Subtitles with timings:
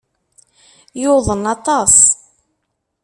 [1.01, 1.95] Yuḍen aṭas.